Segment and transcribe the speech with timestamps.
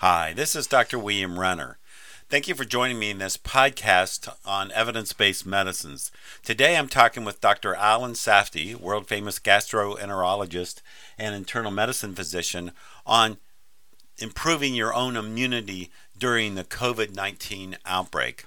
[0.00, 0.98] Hi, this is Dr.
[0.98, 1.76] William Renner.
[2.30, 6.10] Thank you for joining me in this podcast on evidence based medicines.
[6.42, 7.74] Today I'm talking with Dr.
[7.74, 10.80] Alan Safdi, world famous gastroenterologist
[11.18, 12.72] and internal medicine physician,
[13.04, 13.36] on
[14.16, 18.46] improving your own immunity during the COVID 19 outbreak.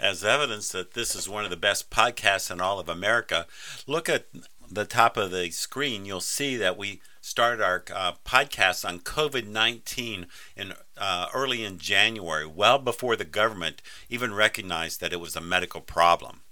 [0.00, 3.46] As evidence that this is one of the best podcasts in all of America,
[3.86, 4.24] look at
[4.70, 6.06] the top of the screen.
[6.06, 11.78] You'll see that we started our uh, podcast on COVID 19 in uh, early in
[11.78, 16.42] January, well before the government even recognized that it was a medical problem.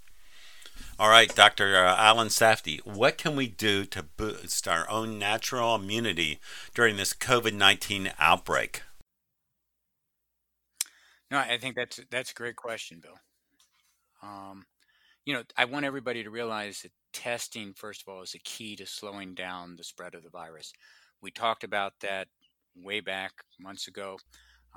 [0.99, 1.77] All right, Dr.
[1.77, 6.41] Uh, Alan Safdi, what can we do to boost our own natural immunity
[6.75, 8.83] during this COVID 19 outbreak?
[11.31, 13.19] No, I think that's that's a great question, Bill.
[14.23, 14.65] Um,
[15.25, 18.75] you know, I want everybody to realize that testing, first of all, is a key
[18.77, 20.73] to slowing down the spread of the virus.
[21.21, 22.29] We talked about that
[22.77, 24.19] way back months ago.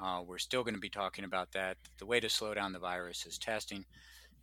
[0.02, 1.77] Uh, we're still going to be talking about that.
[1.98, 3.86] The way to slow down the virus is testing,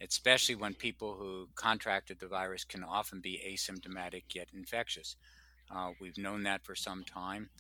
[0.01, 5.17] especially when people who contracted the virus can often be asymptomatic yet infectious.
[5.71, 7.51] Uh, we've known that for some time,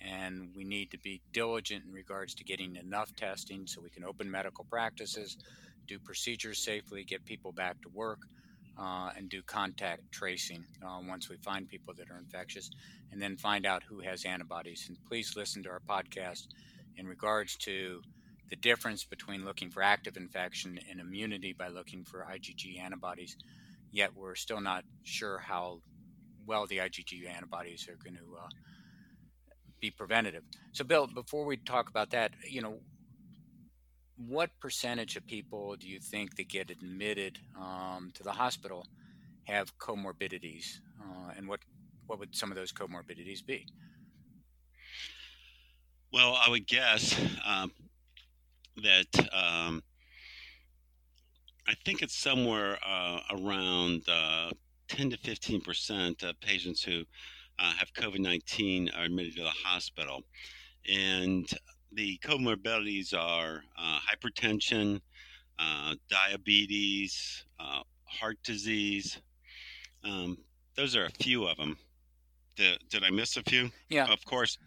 [0.00, 4.04] and we need to be diligent in regards to getting enough testing so we can
[4.04, 5.36] open medical practices,
[5.88, 8.20] do procedures safely, get people back to work,
[8.78, 12.70] uh, and do contact tracing uh, once we find people that are infectious,
[13.10, 14.84] and then find out who has antibodies.
[14.88, 16.46] And please listen to our podcast
[16.96, 18.00] in regards to
[18.50, 23.36] the difference between looking for active infection and immunity by looking for IgG antibodies.
[23.90, 25.80] Yet we're still not sure how
[26.46, 28.48] well the IgG antibodies are going to uh,
[29.80, 30.42] be preventative.
[30.72, 32.78] So, Bill, before we talk about that, you know,
[34.26, 38.86] what percentage of people do you think that get admitted um, to the hospital
[39.44, 41.60] have comorbidities, uh, and what
[42.06, 43.66] what would some of those comorbidities be?
[46.12, 47.70] Well, I would guess um,
[48.82, 49.82] that um,
[51.66, 54.50] I think it's somewhere uh, around uh,
[54.88, 57.04] 10 to 15 percent of patients who
[57.58, 60.22] uh, have COVID 19 are admitted to the hospital,
[60.90, 61.46] and
[61.92, 65.00] the comorbidities are uh, hypertension,
[65.58, 69.20] uh, diabetes, uh, heart disease.
[70.04, 70.38] Um,
[70.76, 71.76] those are a few of them.
[72.56, 73.70] Did, did I miss a few?
[73.88, 74.12] Yeah.
[74.12, 74.58] Of course.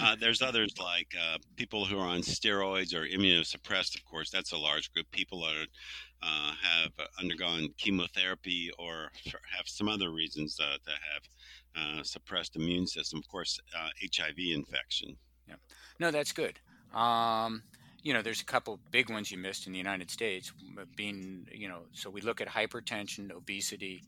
[0.00, 3.94] Uh, there's others like uh, people who are on steroids or immunosuppressed.
[3.94, 5.10] Of course, that's a large group.
[5.12, 5.66] People that
[6.22, 13.20] uh, have undergone chemotherapy or have some other reasons to have suppressed immune system.
[13.20, 15.16] Of course, HIV infection.
[15.48, 15.56] Yeah.
[15.98, 16.58] No, that's good.
[16.94, 17.62] Um,
[18.02, 20.52] you know, there's a couple big ones you missed in the United States,
[20.94, 24.04] being, you know, so we look at hypertension, obesity,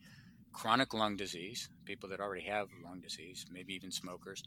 [0.53, 4.43] chronic lung disease, people that already have lung disease, maybe even smokers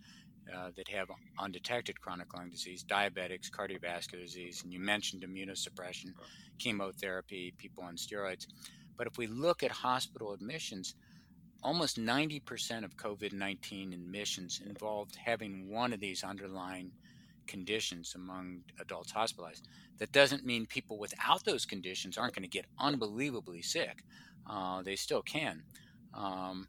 [0.56, 1.10] uh, that have
[1.40, 6.14] undetected chronic lung disease, diabetics, cardiovascular disease, and you mentioned immunosuppression,
[6.58, 8.48] chemotherapy, people on steroids.
[8.98, 10.96] But if we look at hospital admissions,
[11.64, 16.92] almost 90% of COVID 19 admissions involved having one of these underlying
[17.48, 19.68] conditions among adults hospitalized.
[20.00, 24.04] That doesn't mean people without those conditions aren't going to get unbelievably sick.
[24.50, 25.64] Uh, they still can.
[26.14, 26.68] Um,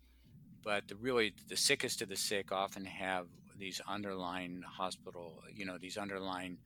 [0.63, 3.27] but the really the sickest of the sick often have
[3.59, 6.59] these underlying hospital, you know, these underlying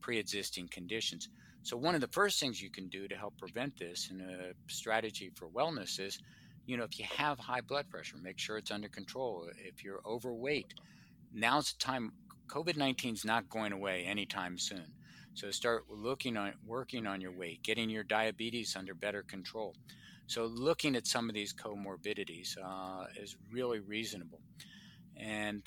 [0.00, 1.28] pre-existing conditions.
[1.62, 4.52] So one of the first things you can do to help prevent this and a
[4.66, 6.18] strategy for wellness is,
[6.66, 9.48] you know, if you have high blood pressure, make sure it's under control.
[9.58, 10.74] If you're overweight,
[11.32, 12.12] now's the time
[12.46, 14.92] COVID 19 is not going away anytime soon.
[15.34, 19.74] So start looking on working on your weight, getting your diabetes under better control.
[20.26, 24.40] So looking at some of these comorbidities uh, is really reasonable.
[25.16, 25.62] And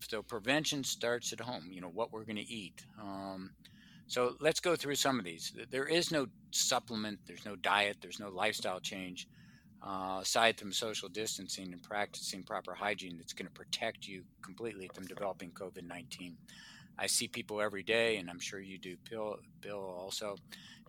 [0.00, 1.68] so prevention starts at home.
[1.70, 2.84] You know what we're going to eat.
[3.00, 3.50] Um,
[4.06, 5.52] so let's go through some of these.
[5.70, 7.20] There is no supplement.
[7.26, 7.98] There's no diet.
[8.00, 9.28] There's no lifestyle change
[9.82, 14.90] uh, aside from social distancing and practicing proper hygiene that's going to protect you completely
[14.94, 16.36] from developing COVID 19.
[16.98, 20.36] I see people every day, and I'm sure you do, Bill, Bill also,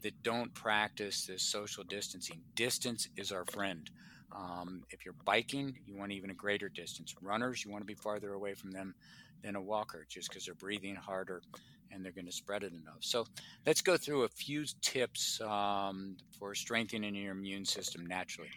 [0.01, 2.41] that don't practice this social distancing.
[2.55, 3.87] Distance is our friend.
[4.35, 7.13] Um, if you're biking, you want even a greater distance.
[7.21, 8.95] Runners, you want to be farther away from them
[9.43, 11.41] than a walker just because they're breathing harder
[11.91, 12.99] and they're going to spread it enough.
[12.99, 13.25] So
[13.65, 18.49] let's go through a few tips um, for strengthening your immune system naturally.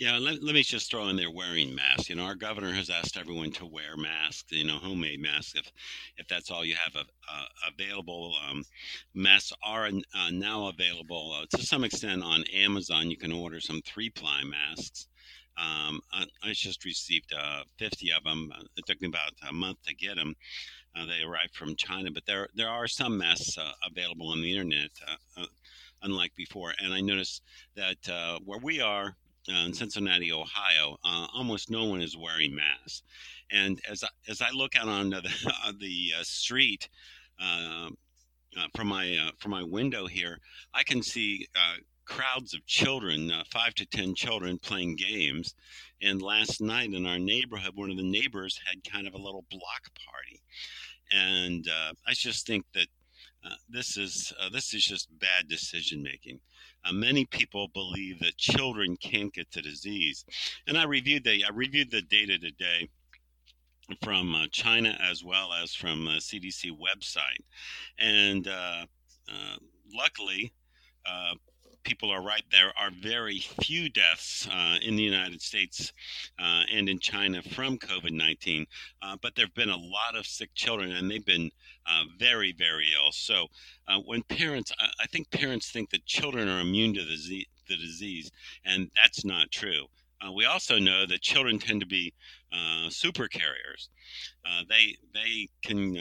[0.00, 2.08] Yeah, let, let me just throw in there wearing masks.
[2.08, 4.50] You know, our governor has asked everyone to wear masks.
[4.50, 5.70] You know, homemade masks if
[6.16, 8.34] if that's all you have uh, uh, available.
[8.48, 8.64] Um,
[9.12, 13.10] masks are uh, now available uh, to some extent on Amazon.
[13.10, 15.06] You can order some three ply masks.
[15.58, 18.50] Um, I, I, just received uh, 50 of them.
[18.76, 20.34] It took me about a month to get them.
[20.96, 24.50] Uh, they arrived from China, but there there are some masks uh, available on the
[24.50, 25.46] internet, uh, uh,
[26.02, 26.72] unlike before.
[26.78, 27.42] And I noticed
[27.76, 29.16] that uh, where we are
[29.48, 33.02] in Cincinnati, Ohio, almost no one is wearing masks.
[33.50, 35.22] And as I, as I look out on the
[35.78, 36.88] the street.
[38.74, 40.38] from my from my window here,
[40.74, 41.46] I can see
[42.10, 45.54] crowds of children, uh, five to 10 children playing games.
[46.02, 49.44] And last night in our neighborhood, one of the neighbors had kind of a little
[49.48, 50.42] block party.
[51.12, 52.86] And uh, I just think that
[53.44, 56.40] uh, this is uh, this is just bad decision making.
[56.84, 60.24] Uh, many people believe that children can't get the disease,
[60.66, 62.88] and I reviewed the I reviewed the data today
[64.02, 67.42] from uh, China as well as from CDC website,
[67.98, 68.84] and uh,
[69.28, 69.56] uh,
[69.94, 70.52] luckily,
[71.06, 71.34] uh,
[71.82, 72.42] people are right.
[72.50, 75.92] There are very few deaths uh, in the United States
[76.38, 78.66] uh, and in China from COVID 19,
[79.02, 81.50] uh, but there have been a lot of sick children and they've been
[81.86, 83.12] uh, very, very ill.
[83.12, 83.46] So
[83.88, 88.30] uh, when parents, I think parents think that children are immune to the, the disease,
[88.64, 89.86] and that's not true.
[90.26, 92.12] Uh, we also know that children tend to be
[92.90, 93.88] super carriers.
[94.68, 95.96] they they can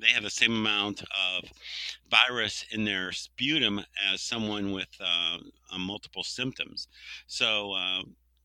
[0.00, 1.44] they have the same amount of
[2.10, 3.80] virus in their sputum
[4.12, 5.38] as someone with uh,
[5.78, 6.88] multiple symptoms.
[7.26, 8.02] So uh,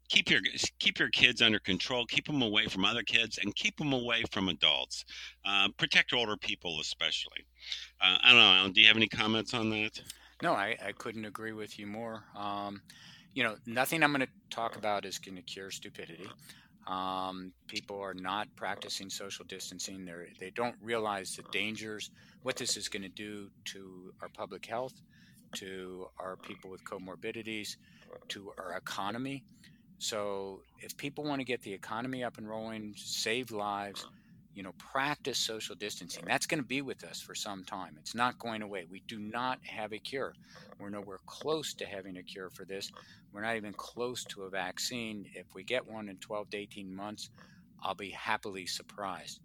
[0.09, 0.41] keep your
[0.79, 2.05] keep your kids under control.
[2.05, 5.05] Keep them away from other kids, and keep them away from adults.
[5.45, 7.45] Uh, protect older people, especially.
[8.01, 8.51] Uh, I don't know.
[8.51, 10.01] Alan, do you have any comments on that?
[10.43, 12.23] No, I, I couldn't agree with you more.
[12.35, 12.81] Um,
[13.33, 16.27] you know, nothing I'm going to talk about is going to cure stupidity.
[16.87, 20.05] Um, people are not practicing social distancing.
[20.05, 22.11] They're, they don't realize the dangers,
[22.43, 24.93] what this is going to do to our public health,
[25.53, 27.77] to our people with comorbidities,
[28.29, 29.43] to our economy.
[29.99, 34.07] So, if people want to get the economy up and rolling, save lives,
[34.53, 36.23] you know, practice social distancing.
[36.25, 37.95] That's going to be with us for some time.
[37.99, 38.85] It's not going away.
[38.89, 40.33] We do not have a cure.
[40.79, 42.91] We're nowhere close to having a cure for this.
[43.31, 45.25] We're not even close to a vaccine.
[45.33, 47.29] If we get one in 12 to 18 months,
[47.81, 49.39] I'll be happily surprised.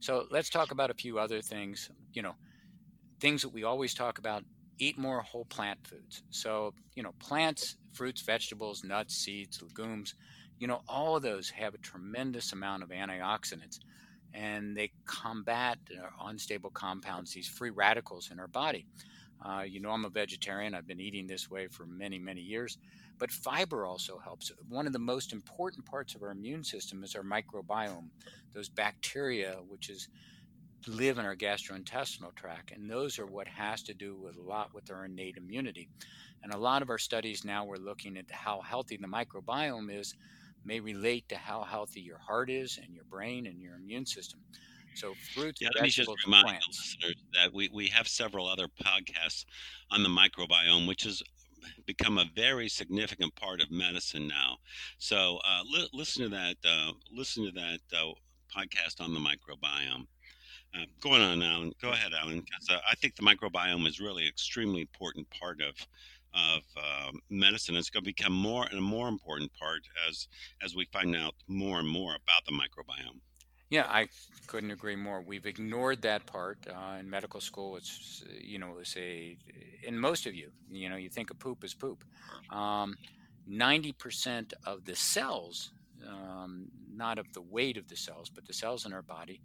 [0.00, 1.90] So let's talk about a few other things.
[2.12, 2.34] You know,
[3.20, 4.44] things that we always talk about
[4.78, 6.22] eat more whole plant foods.
[6.30, 10.14] So, you know, plants, fruits, vegetables, nuts, seeds, legumes,
[10.58, 13.80] you know, all of those have a tremendous amount of antioxidants
[14.34, 15.78] and they combat
[16.24, 18.86] unstable compounds, these free radicals in our body.
[19.44, 20.74] Uh, you know, I'm a vegetarian.
[20.74, 22.78] I've been eating this way for many, many years.
[23.18, 24.52] But fiber also helps.
[24.68, 28.08] One of the most important parts of our immune system is our microbiome,
[28.52, 30.08] those bacteria, which is
[30.88, 34.74] live in our gastrointestinal tract, and those are what has to do with a lot
[34.74, 35.88] with our innate immunity.
[36.42, 40.14] And a lot of our studies now we're looking at how healthy the microbiome is
[40.64, 44.40] may relate to how healthy your heart is and your brain and your immune system.
[44.94, 46.96] So fruits, yeah, let me just remind plants.
[47.00, 49.44] listeners that we, we have several other podcasts
[49.90, 51.22] on the microbiome, which has
[51.86, 54.56] become a very significant part of medicine now.
[54.98, 56.56] So uh, li- listen to that.
[56.64, 58.12] Uh, listen to that uh,
[58.54, 60.06] podcast on the microbiome.
[60.74, 61.72] Uh, going on, Alan.
[61.80, 65.74] Go ahead, Alan, uh, I think the microbiome is really extremely important part of
[66.34, 67.76] of uh, medicine.
[67.76, 70.28] It's going to become more and a more important part as
[70.64, 73.20] as we find out more and more about the microbiome.
[73.70, 74.08] Yeah, I
[74.48, 75.22] couldn't agree more.
[75.22, 77.76] We've ignored that part uh, in medical school.
[77.76, 79.38] It's you know, it's a
[79.82, 82.04] in most of you, you know, you think of poop as poop.
[82.50, 82.96] Um,
[83.46, 85.72] ninety percent of the cells,
[86.06, 89.40] um, not of the weight of the cells, but the cells in our body,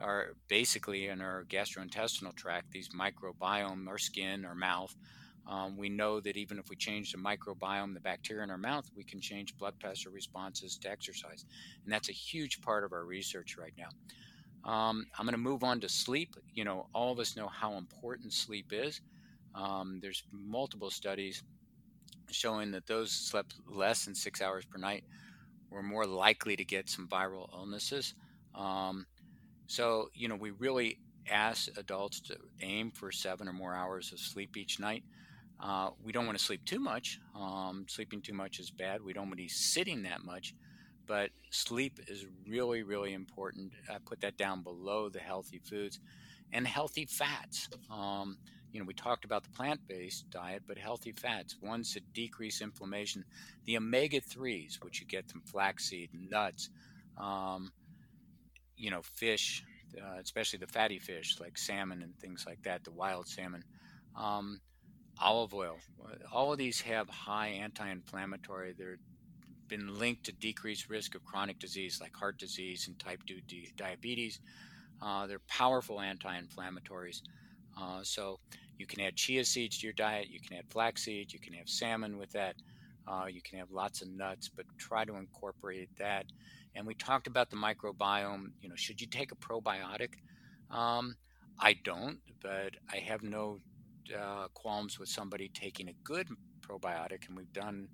[0.00, 2.70] are basically in our gastrointestinal tract.
[2.70, 4.94] These microbiome, our skin, our mouth,
[5.46, 8.90] um, we know that even if we change the microbiome, the bacteria in our mouth,
[8.96, 11.44] we can change blood pressure responses to exercise.
[11.84, 13.88] And that's a huge part of our research right now.
[14.70, 16.36] Um, I'm going to move on to sleep.
[16.54, 19.02] You know, all of us know how important sleep is.
[19.54, 21.42] Um, there's multiple studies
[22.30, 25.04] showing that those slept less than six hours per night
[25.70, 28.14] were more likely to get some viral illnesses.
[28.54, 29.06] Um,
[29.66, 30.98] so, you know, we really
[31.30, 35.04] ask adults to aim for seven or more hours of sleep each night.
[35.64, 37.18] Uh, we don't want to sleep too much.
[37.34, 39.02] Um, sleeping too much is bad.
[39.02, 40.54] We don't want to be sitting that much,
[41.06, 43.72] but sleep is really, really important.
[43.88, 46.00] I put that down below the healthy foods
[46.52, 47.70] and healthy fats.
[47.90, 48.36] Um,
[48.72, 53.24] you know, we talked about the plant-based diet, but healthy fats, ones that decrease inflammation,
[53.64, 56.68] the omega-3s, which you get from flaxseed, nuts,
[57.16, 57.72] um,
[58.76, 59.64] you know, fish,
[59.98, 63.64] uh, especially the fatty fish like salmon and things like that, the wild salmon.
[64.14, 64.60] Um,
[65.20, 65.78] olive oil.
[66.32, 68.74] All of these have high anti-inflammatory.
[68.76, 68.98] They're
[69.68, 73.40] been linked to decreased risk of chronic disease like heart disease and type 2
[73.76, 74.40] diabetes.
[75.00, 77.22] Uh, they're powerful anti-inflammatories.
[77.80, 78.38] Uh, so
[78.78, 80.28] you can add chia seeds to your diet.
[80.28, 81.32] You can add flax seeds.
[81.32, 82.56] You can have salmon with that.
[83.06, 86.26] Uh, you can have lots of nuts, but try to incorporate that.
[86.74, 88.46] And we talked about the microbiome.
[88.62, 90.14] You know, should you take a probiotic?
[90.70, 91.16] Um,
[91.58, 93.60] I don't, but I have no
[94.12, 96.28] uh, qualms with somebody taking a good
[96.60, 97.88] probiotic, and we've done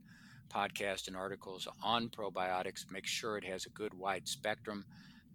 [0.49, 2.91] podcasts and articles on probiotics.
[2.91, 4.85] Make sure it has a good wide spectrum,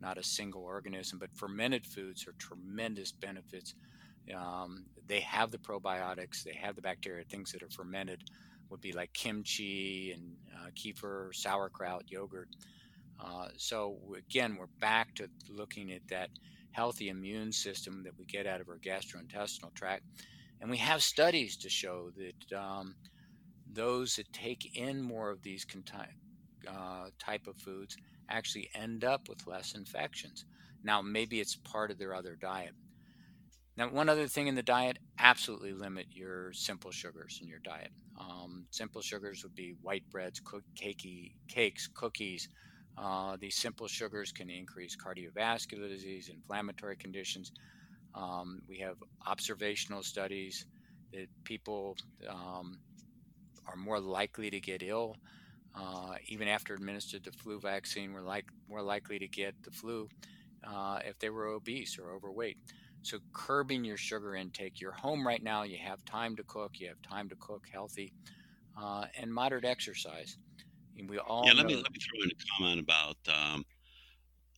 [0.01, 1.20] not a single organism.
[1.20, 3.75] But fermented foods are tremendous benefits.
[4.36, 7.24] Um, they have the probiotics, they have the bacteria.
[7.24, 8.24] Things that are fermented
[8.70, 12.50] would be like kimchi and uh, kefir, sauerkraut, yogurt.
[13.20, 16.29] Uh, so again, we're back to looking at that
[16.72, 20.03] healthy immune system that we get out of our gastrointestinal tract,
[20.62, 22.95] and we have studies to show that um,
[23.71, 25.65] those that take in more of these
[26.67, 27.97] uh, type of foods
[28.29, 30.45] actually end up with less infections.
[30.83, 32.74] Now, maybe it's part of their other diet.
[33.77, 37.91] Now, one other thing in the diet, absolutely limit your simple sugars in your diet.
[38.17, 42.47] Um, simple sugars would be white breads, cook, cakey, cakes, cookies.
[42.97, 47.51] Uh, these simple sugars can increase cardiovascular disease, inflammatory conditions.
[48.15, 48.95] Um, we have
[49.25, 50.65] observational studies
[51.13, 51.98] that people
[52.29, 52.79] um,
[53.67, 55.17] are more likely to get ill.
[55.75, 60.07] Uh, even after administered the flu vaccine, we're like more likely to get the flu
[60.63, 62.57] uh, if they were obese or overweight.
[63.01, 64.81] So curbing your sugar intake.
[64.81, 65.63] You're home right now.
[65.63, 66.79] You have time to cook.
[66.79, 68.13] You have time to cook healthy,
[68.81, 70.38] uh, and moderate exercise.
[70.98, 71.53] And we all yeah.
[71.53, 73.65] Let me let me throw in a comment about um,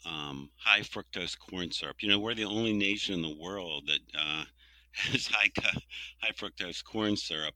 [0.05, 1.97] um, high fructose corn syrup.
[2.01, 4.43] You know, we're the only nation in the world that uh,
[4.91, 5.51] has high
[6.21, 7.55] high fructose corn syrup.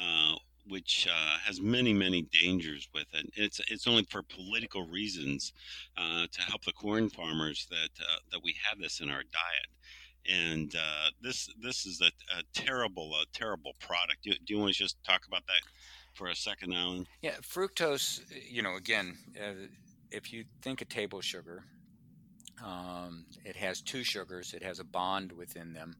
[0.00, 0.36] Uh,
[0.68, 3.26] which uh, has many many dangers with it.
[3.34, 5.52] It's it's only for political reasons
[5.96, 9.70] uh, to help the corn farmers that uh, that we have this in our diet.
[10.30, 14.22] And uh, this this is a, a terrible a terrible product.
[14.22, 15.62] Do, do you want to just talk about that
[16.14, 17.06] for a second, Alan?
[17.22, 18.20] Yeah, fructose.
[18.48, 19.16] You know, again,
[20.10, 21.64] if you think of table sugar,
[22.64, 24.54] um, it has two sugars.
[24.54, 25.96] It has a bond within them,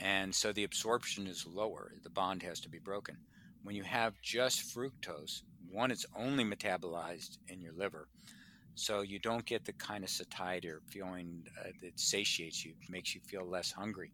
[0.00, 1.92] and so the absorption is lower.
[2.02, 3.18] The bond has to be broken
[3.62, 8.08] when you have just fructose, one, it's only metabolized in your liver.
[8.74, 13.14] So you don't get the kind of satiety or feeling uh, that satiates you, makes
[13.14, 14.12] you feel less hungry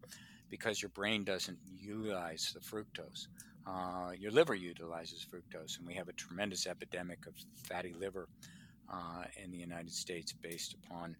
[0.49, 3.27] because your brain doesn't utilize the fructose.
[3.67, 8.27] Uh, your liver utilizes fructose, and we have a tremendous epidemic of fatty liver
[8.91, 11.15] uh, in the United States based upon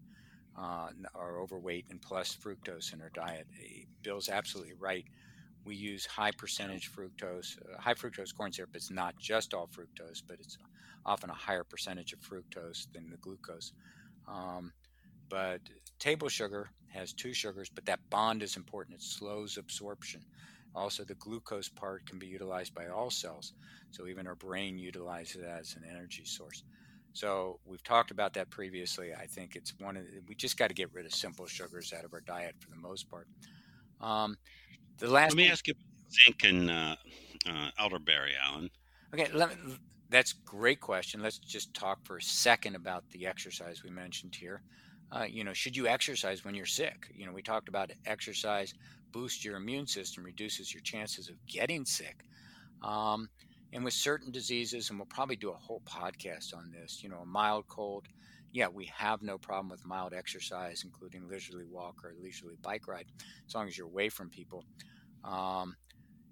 [0.58, 3.48] uh, our overweight and plus fructose in our diet.
[4.04, 5.06] Bill's absolutely right
[5.66, 7.58] we use high percentage fructose.
[7.58, 10.58] Uh, high fructose corn syrup is not just all fructose, but it's
[11.06, 13.74] often a higher percentage of fructose than the glucose.
[14.28, 14.72] Um,
[15.28, 15.62] but
[16.00, 18.98] table sugar has two sugars, but that bond is important.
[18.98, 20.22] It slows absorption.
[20.76, 23.54] Also, the glucose part can be utilized by all cells,
[23.92, 26.64] so even our brain utilizes it as an energy source.
[27.15, 29.13] So we've talked about that previously.
[29.13, 31.93] I think it's one of the, we just got to get rid of simple sugars
[31.98, 33.27] out of our diet for the most part.
[34.01, 34.38] Um,
[34.98, 35.31] the last.
[35.31, 35.75] Let me one, ask you
[36.12, 36.95] zinc and uh,
[37.50, 38.69] uh, elderberry, Alan.
[39.13, 39.77] Okay, let me,
[40.10, 41.22] that's great question.
[41.22, 44.62] Let's just talk for a second about the exercise we mentioned here.
[45.10, 47.07] Uh, you know, should you exercise when you're sick?
[47.15, 48.74] You know, we talked about exercise
[49.13, 52.25] boosts your immune system, reduces your chances of getting sick.
[52.84, 53.29] Um,
[53.75, 57.17] and with certain diseases, and we'll probably do a whole podcast on this, you know,
[57.17, 58.08] a mild cold,
[58.53, 63.08] yeah, we have no problem with mild exercise, including leisurely walk or leisurely bike ride,
[63.46, 64.63] as long as you're away from people.
[65.25, 65.75] Um,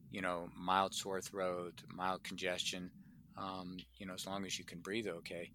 [0.09, 2.89] you know, mild sore throat, mild congestion,
[3.37, 5.51] um, you know, as long as you can breathe okay.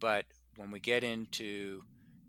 [0.00, 1.80] But when we get into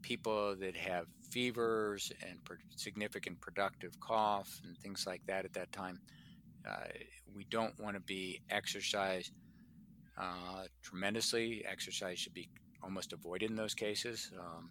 [0.02, 2.40] people that have fevers and
[2.78, 6.00] significant productive cough and things like that at that time,
[6.70, 6.88] uh,
[7.36, 9.32] we don't want to be exercise
[10.18, 11.64] uh, tremendously.
[11.70, 12.50] Exercise should be
[12.84, 14.32] almost avoided in those cases.
[14.40, 14.70] Um,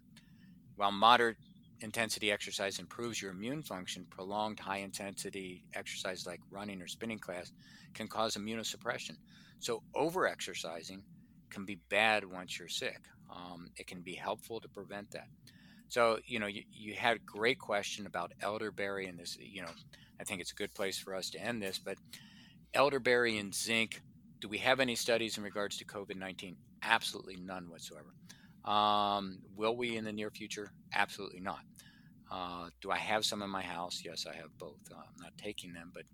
[0.76, 1.36] while moderate
[1.80, 7.52] intensity exercise improves your immune function, prolonged high intensity exercise like running or spinning class
[7.94, 9.16] can cause immunosuppression.
[9.58, 11.02] So, over exercising
[11.50, 13.00] can be bad once you're sick.
[13.30, 15.28] Um, it can be helpful to prevent that.
[15.88, 19.70] So, you know, you, you had a great question about elderberry, and this, you know,
[20.22, 21.80] I think it's a good place for us to end this.
[21.80, 21.98] But
[22.72, 24.00] elderberry and zinc,
[24.40, 26.56] do we have any studies in regards to COVID 19?
[26.84, 28.14] Absolutely none whatsoever.
[28.64, 30.70] Um, will we in the near future?
[30.94, 31.62] Absolutely not.
[32.30, 34.02] Uh, do I have some in my house?
[34.04, 34.78] Yes, I have both.
[34.90, 36.04] Uh, I'm not taking them, but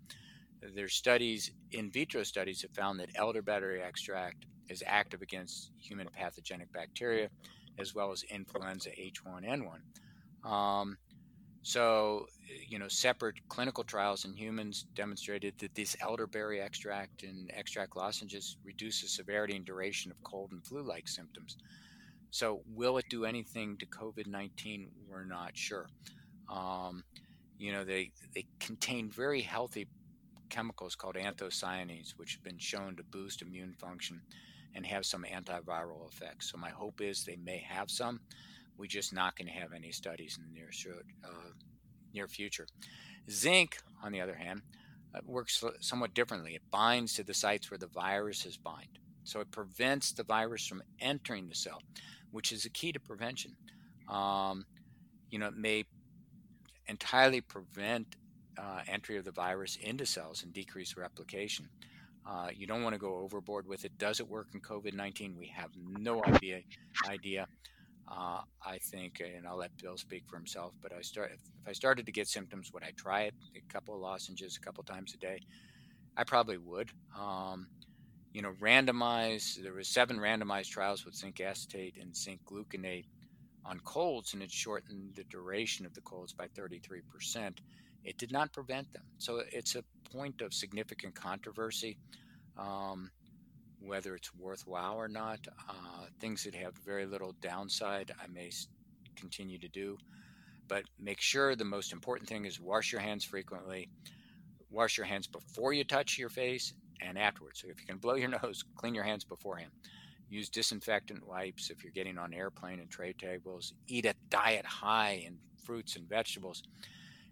[0.75, 6.73] there's studies, in vitro studies, have found that elderberry extract is active against human pathogenic
[6.73, 7.29] bacteria
[7.77, 10.49] as well as influenza H1N1.
[10.49, 10.97] Um,
[11.61, 12.27] So,
[12.67, 18.57] you know, separate clinical trials in humans demonstrated that this elderberry extract and extract lozenges
[18.63, 21.57] reduce the severity and duration of cold and flu like symptoms.
[22.31, 24.89] So, will it do anything to COVID 19?
[25.09, 25.89] We're not sure.
[26.49, 27.03] Um,
[27.57, 29.87] you know, they, they contain very healthy
[30.49, 34.21] chemicals called anthocyanins, which have been shown to boost immune function
[34.75, 36.51] and have some antiviral effects.
[36.51, 38.21] So, my hope is they may have some.
[38.79, 40.69] We're just not going to have any studies in the near,
[41.25, 41.51] uh,
[42.13, 42.65] near future.
[43.29, 44.61] Zinc, on the other hand,
[45.13, 46.55] uh, works somewhat differently.
[46.55, 48.99] It binds to the sites where the viruses bind.
[49.25, 51.81] So it prevents the virus from entering the cell,
[52.31, 53.57] which is a key to prevention.
[54.07, 54.65] Um,
[55.29, 55.83] you know, it may
[56.87, 58.15] entirely prevent
[58.57, 61.67] uh, entry of the virus into cells and decrease replication.
[62.25, 63.97] Uh, you don't want to go overboard with it.
[63.97, 65.35] Does it work in COVID 19?
[65.37, 66.61] We have no idea.
[67.07, 67.47] idea.
[68.11, 70.73] Uh, I think, and I'll let Bill speak for himself.
[70.81, 73.35] But I start if, I started to get symptoms, would I try it?
[73.55, 75.41] A couple of lozenges, a couple times a day.
[76.17, 76.91] I probably would.
[77.17, 77.67] Um,
[78.33, 79.61] you know, randomized.
[79.61, 83.05] There was seven randomized trials with zinc acetate and zinc gluconate
[83.63, 87.61] on colds, and it shortened the duration of the colds by 33 percent.
[88.03, 89.03] It did not prevent them.
[89.17, 91.97] So it's a point of significant controversy.
[92.57, 93.11] Um,
[93.81, 95.39] whether it's worthwhile or not.
[95.67, 98.51] Uh, things that have very little downside, I may
[99.15, 99.97] continue to do.
[100.67, 103.89] But make sure the most important thing is wash your hands frequently.
[104.69, 107.61] Wash your hands before you touch your face and afterwards.
[107.61, 109.71] So if you can blow your nose, clean your hands beforehand.
[110.29, 113.73] Use disinfectant wipes if you're getting on airplane and tray tables.
[113.87, 116.61] Eat a diet high in fruits and vegetables.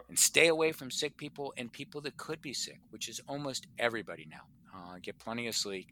[0.09, 3.67] And stay away from sick people and people that could be sick, which is almost
[3.77, 4.43] everybody now.
[4.73, 5.87] Uh, get plenty of sleep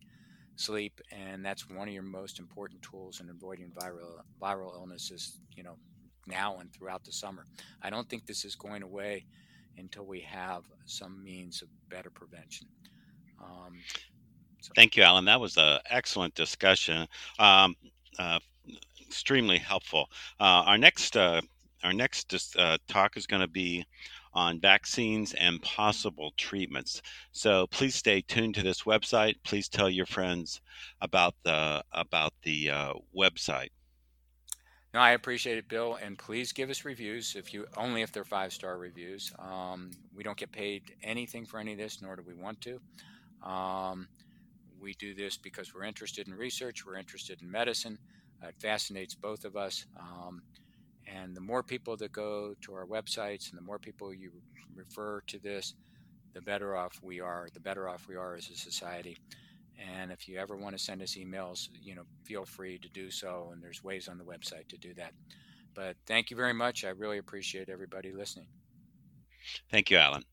[0.56, 5.40] sleep, and that's one of your most important tools in avoiding viral viral illnesses.
[5.56, 5.78] You know,
[6.28, 7.46] now and throughout the summer.
[7.82, 9.26] I don't think this is going away
[9.78, 12.68] until we have some means of better prevention.
[13.42, 13.78] Um,
[14.62, 14.72] so.
[14.76, 15.26] Thank you, Alan.
[15.26, 17.08] That was an excellent discussion.
[17.38, 17.76] Um,
[18.18, 18.40] uh,
[19.02, 20.10] extremely helpful.
[20.40, 21.42] Uh, our next uh,
[21.84, 23.86] our next uh, talk is going to be
[24.36, 27.02] on vaccines and possible treatments.
[27.32, 29.36] So please stay tuned to this website.
[29.44, 30.62] Please tell your friends
[31.02, 33.70] about the about the uh, website.
[34.94, 38.24] No, I appreciate it, Bill, and please give us reviews if you only if they're
[38.24, 39.34] five star reviews.
[39.40, 42.80] Um, we don't get paid anything for any of this, nor do we want to.
[43.44, 44.08] Um,
[44.80, 47.98] we do this because we're interested in research, we're interested in medicine.
[48.44, 49.86] It fascinates both of us.
[50.00, 50.42] Um,
[51.08, 54.32] and the more people that go to our websites and the more people you
[54.74, 55.76] refer to this,
[56.34, 59.18] the better off we are, the better off we are as a society.
[59.78, 63.12] And if you ever want to send us emails, you know, feel free to do
[63.12, 63.50] so.
[63.54, 65.12] And there's ways on the website to do that.
[65.74, 66.86] But thank you very much.
[66.86, 68.48] I really appreciate everybody listening.
[69.70, 70.24] Thank you, Alan.